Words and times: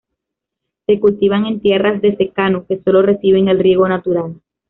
Se 0.87 0.99
cultivan 0.99 1.45
en 1.45 1.59
tierras 1.61 2.01
de 2.01 2.15
secano, 2.17 2.65
que 2.67 2.79
solo 2.81 3.03
reciben 3.03 3.49
el 3.49 3.59
riego 3.59 3.87
natural. 3.87 4.41